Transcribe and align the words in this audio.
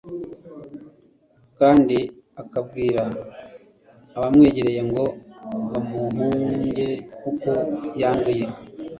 kandi 1.59 1.97
akabwira 2.41 3.03
abamwegereye 4.15 4.81
ngo 4.89 5.03
bamuhunge 5.69 6.87
kuko 7.21 7.49
yanduye. 8.01 8.45